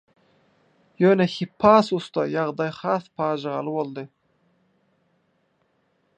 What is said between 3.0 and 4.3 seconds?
pajygaly boldy.